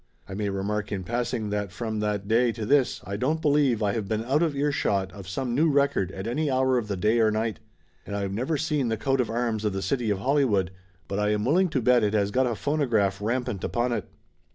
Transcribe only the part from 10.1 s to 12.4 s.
Hollywood, but I am willing to bet it has